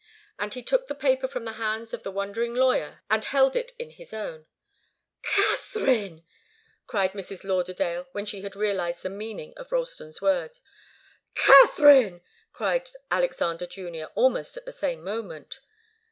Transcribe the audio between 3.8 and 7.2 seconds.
his own. "Katharine!" cried